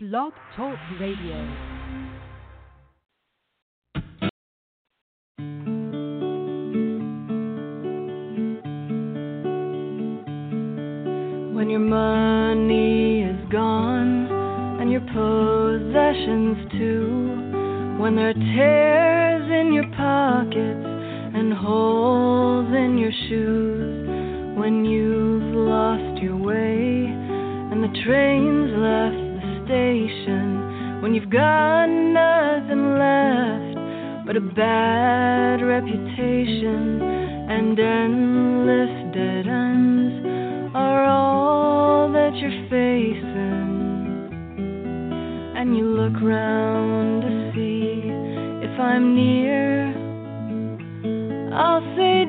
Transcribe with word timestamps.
Blog 0.00 0.32
Talk 0.54 0.78
Radio. 1.00 1.34
When 11.52 11.68
your 11.68 11.80
money 11.80 13.22
is 13.24 13.50
gone 13.50 14.28
and 14.80 14.88
your 14.88 15.00
possessions 15.00 16.70
too, 16.78 17.98
when 18.00 18.14
there 18.14 18.28
are 18.28 18.34
tears 18.34 19.50
in 19.50 19.72
your 19.72 19.88
pockets 19.96 20.86
and 21.34 21.52
holes 21.52 22.68
in 22.72 22.98
your 22.98 23.10
shoes, 23.28 24.56
when 24.56 24.84
you've 24.84 25.56
lost 25.56 26.22
your 26.22 26.36
way 26.36 27.06
and 27.72 27.82
the 27.82 28.00
train's 28.04 28.70
left 28.78 29.17
station, 29.68 31.02
when 31.02 31.14
you've 31.14 31.28
got 31.28 31.84
nothing 31.86 32.96
left 32.96 34.26
but 34.26 34.34
a 34.34 34.40
bad 34.40 35.60
reputation 35.62 37.02
and 37.02 37.78
endless 37.78 39.14
dead 39.14 39.46
ends 39.46 40.24
are 40.74 41.04
all 41.04 42.10
that 42.12 42.34
you're 42.36 42.64
facing. 42.70 43.68
And 45.54 45.76
you 45.76 45.84
look 45.84 46.22
round 46.22 47.22
to 47.22 47.52
see 47.54 48.08
if 48.64 48.80
I'm 48.80 49.14
near. 49.14 49.92
I'll 51.52 51.84
say, 51.94 52.24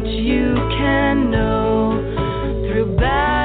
much 0.00 0.10
you 0.12 0.54
can 0.78 1.30
know. 1.30 2.66
Through 2.66 2.96
battles 2.96 3.39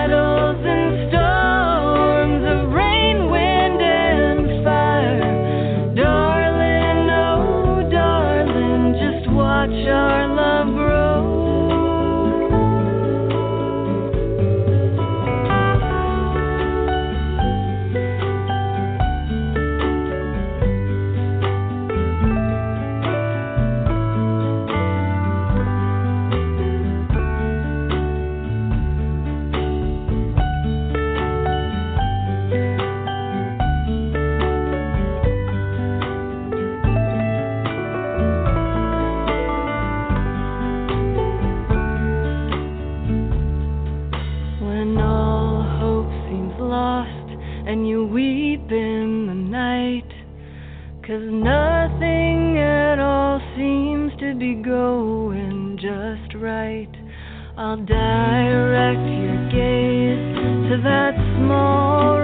I'll 57.58 57.77
direct 57.77 58.99
your 58.99 59.49
gaze 59.49 60.36
to 60.70 60.82
that 60.83 61.16
small 61.38 62.14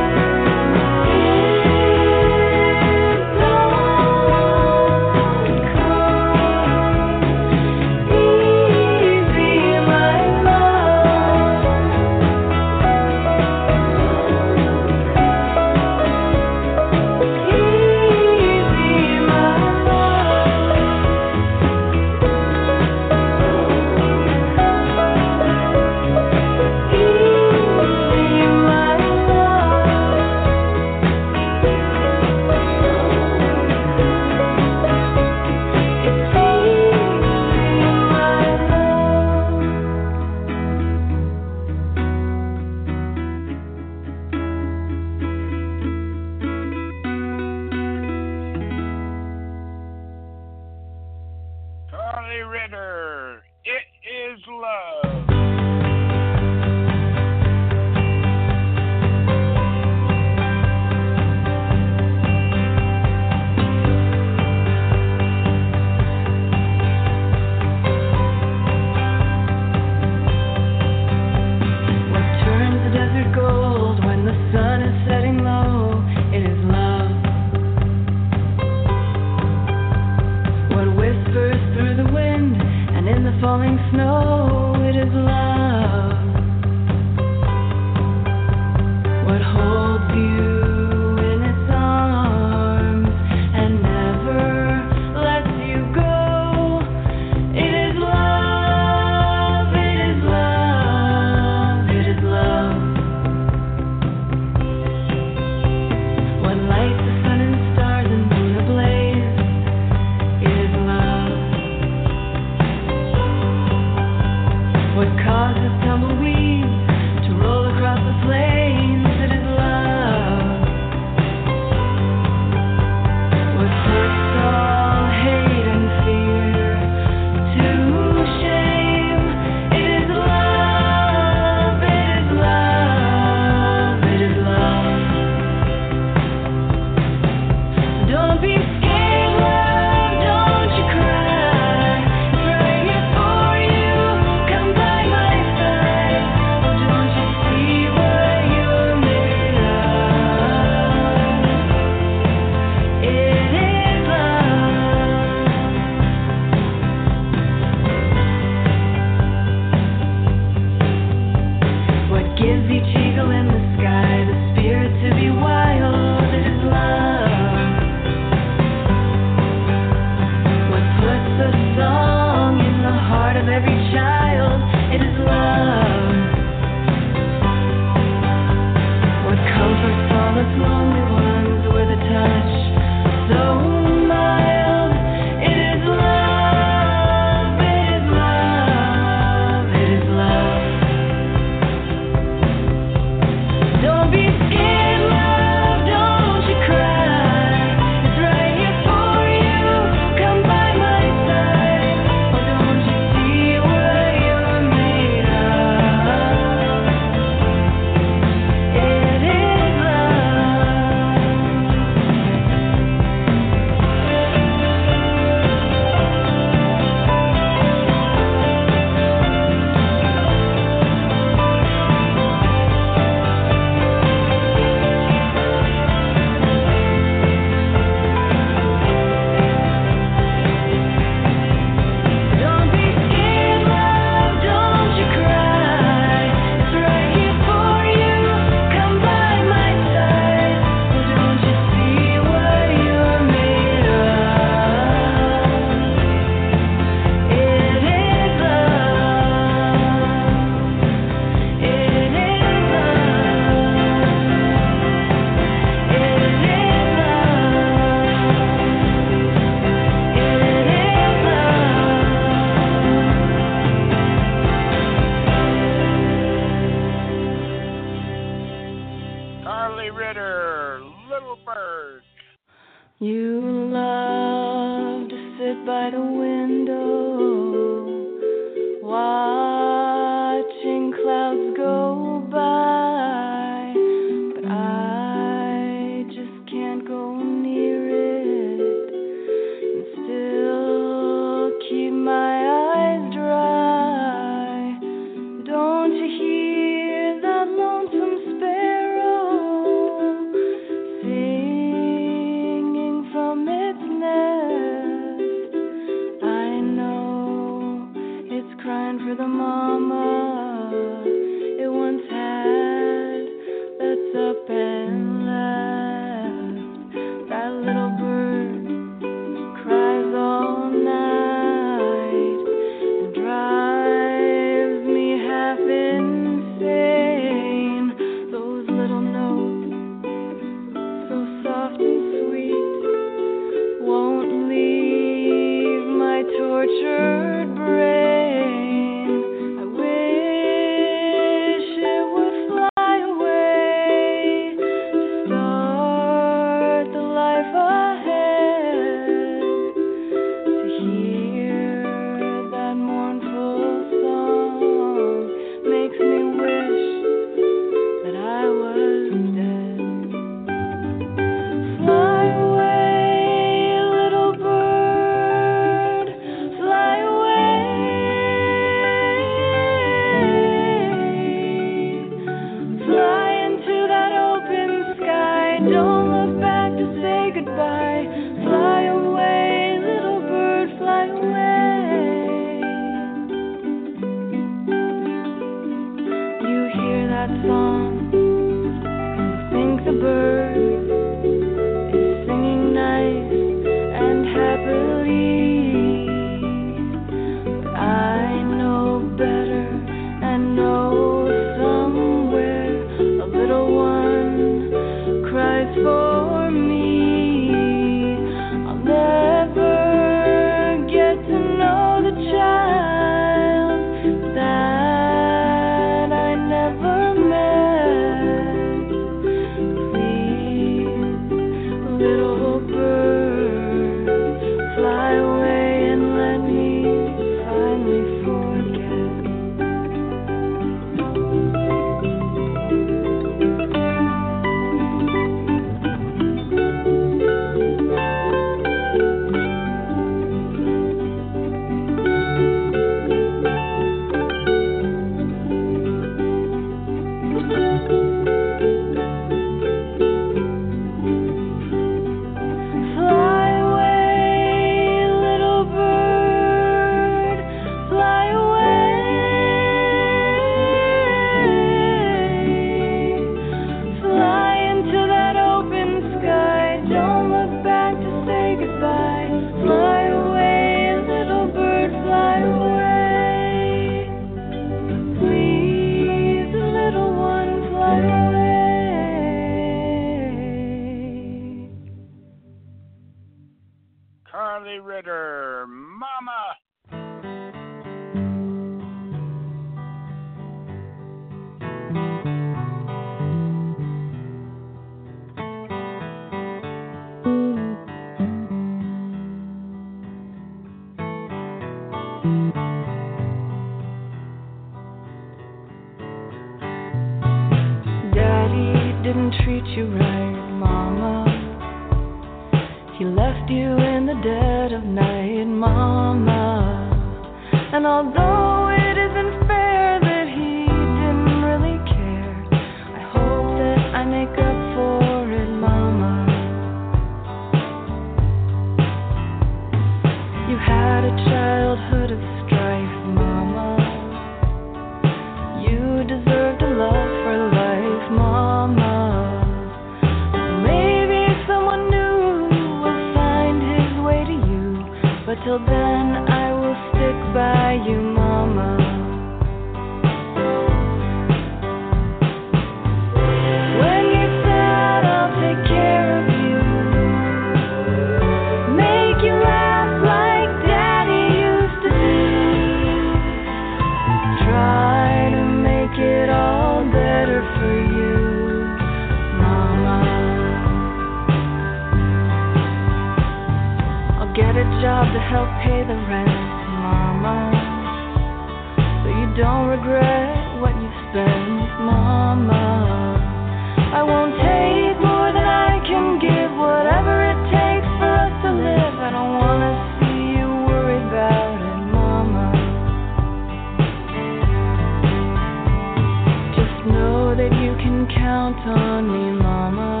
you 597.52 597.76
can 597.76 598.06
count 598.08 598.58
on 598.66 599.06
me, 599.06 599.42
Mama. 599.42 600.00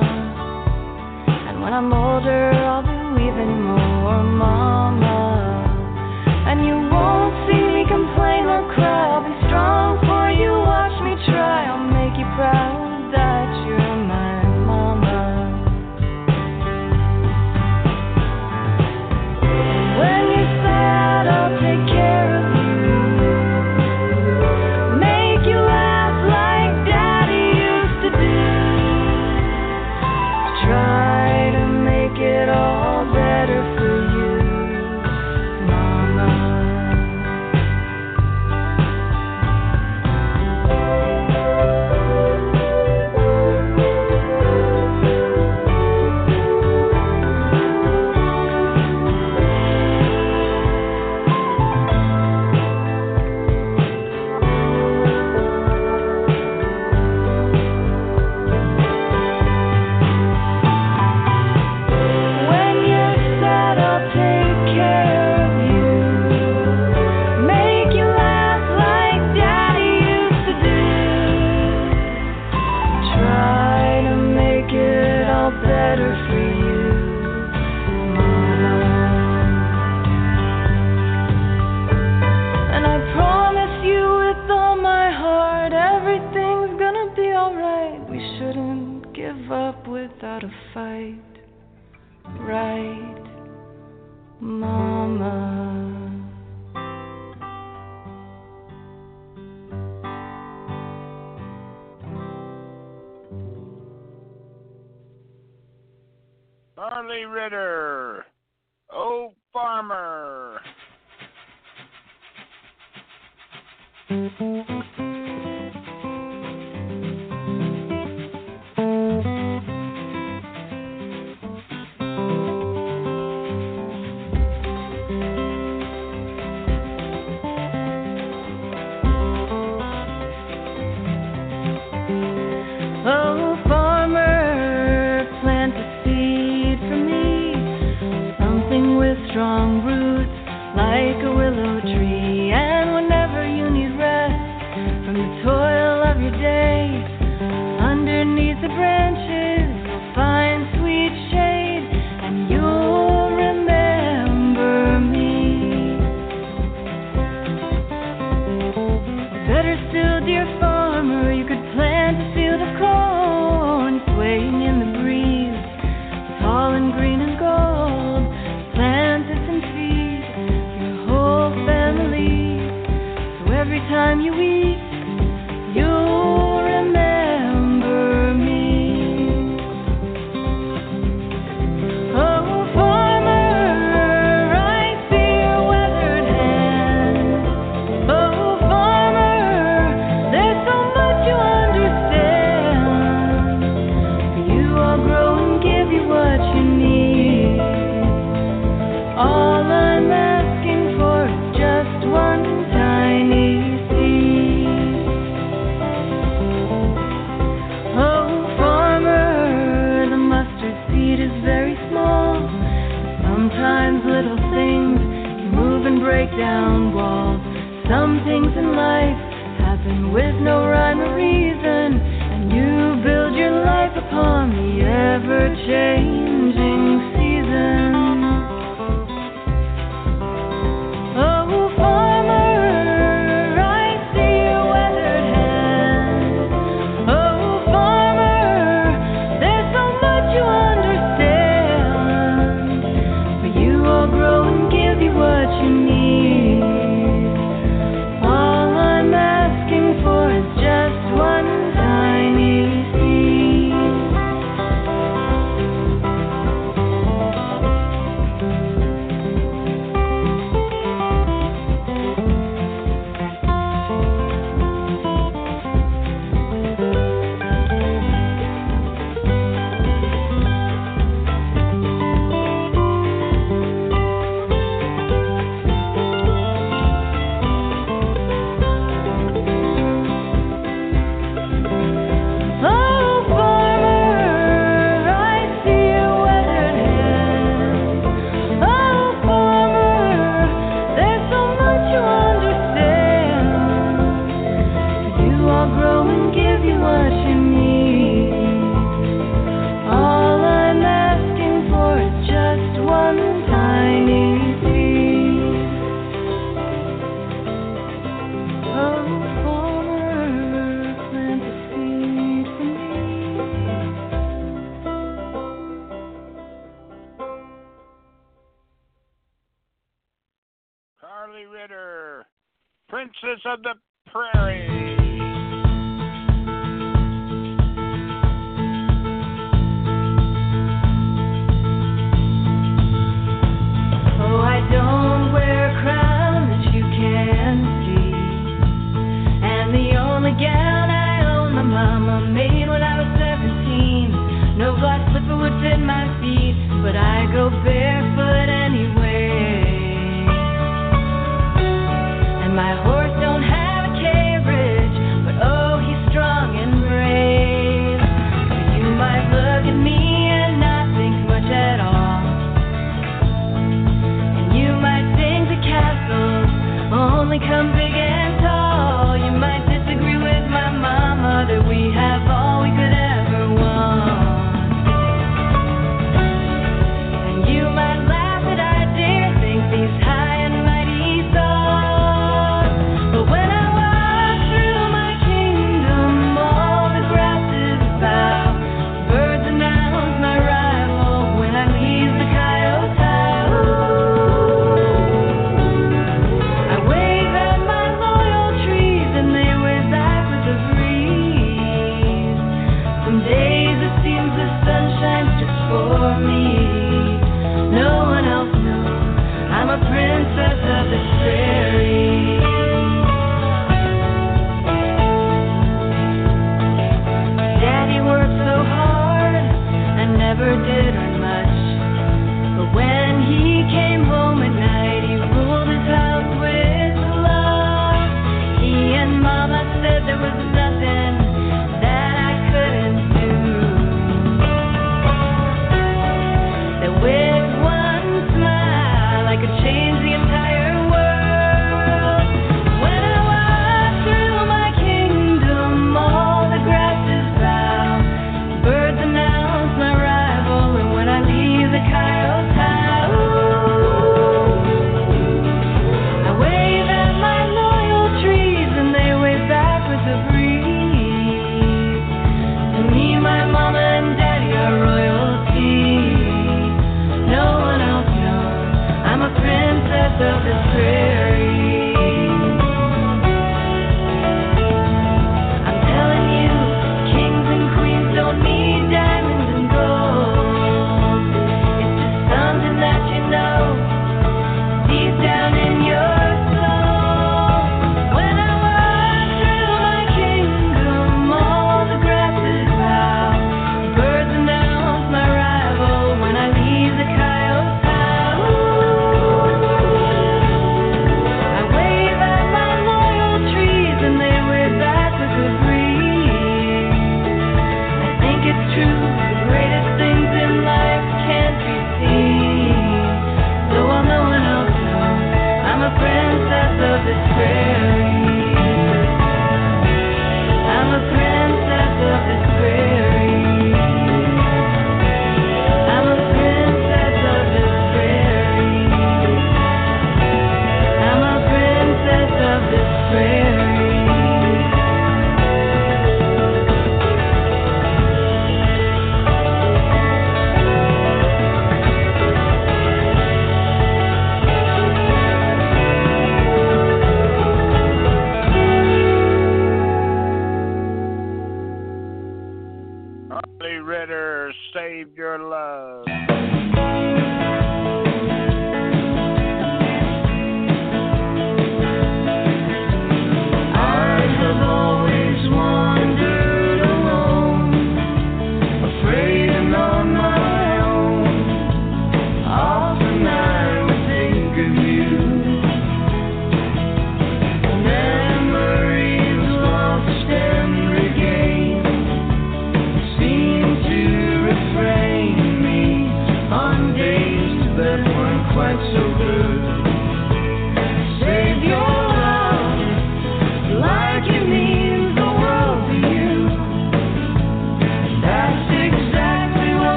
And 1.48 1.62
when 1.62 1.72
I'm 1.72 1.92
older, 1.92 2.50
I'll 2.52 2.82
be 2.82 3.22
even 3.22 3.62
more, 3.62 4.22
Mama. 4.22 5.15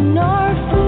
north. 0.00 0.79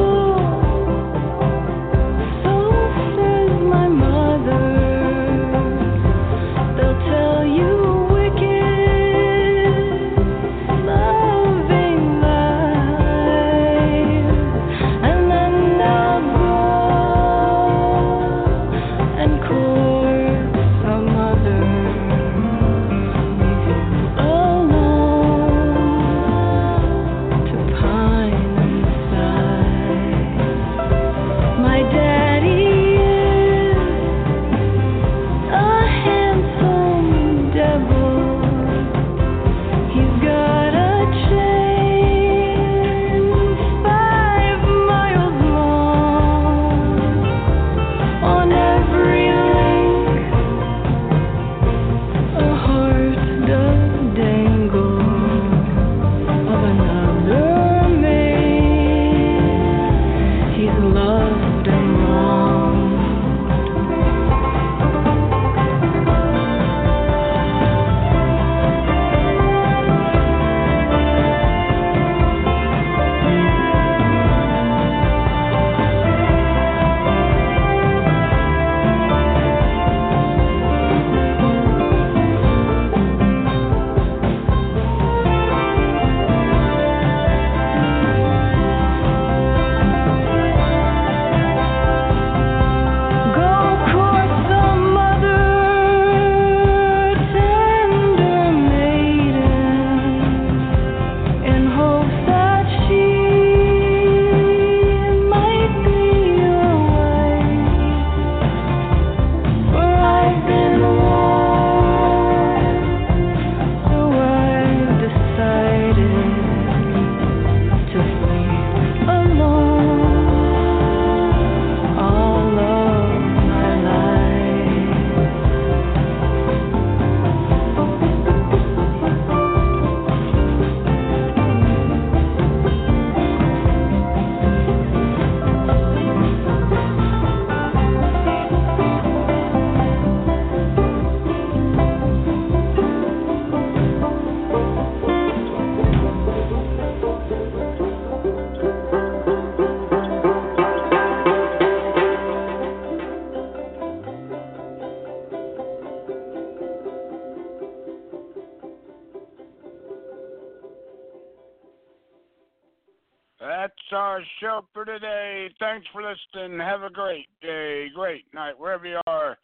Thanks 165.73 165.87
for 165.91 166.03
listening. 166.03 166.61
Have 166.61 166.83
a 166.83 166.91
great 166.91 167.29
day, 167.41 167.87
great 167.95 168.27
night, 168.35 168.59
wherever 168.59 168.85
you 168.87 169.01
are. 169.07 169.39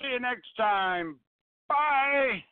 See 0.00 0.12
you 0.12 0.20
next 0.20 0.46
time. 0.56 1.18
Bye. 1.68 2.44